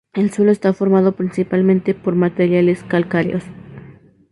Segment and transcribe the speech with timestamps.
[0.15, 3.43] El suelo está formado principalmente por materiales calcáreos.